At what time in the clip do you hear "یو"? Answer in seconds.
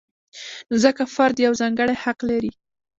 1.45-1.53